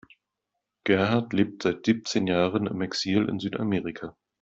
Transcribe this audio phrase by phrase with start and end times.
[0.83, 4.17] Gerhard lebt seit siebzehn Jahren im Exil in Südamerika.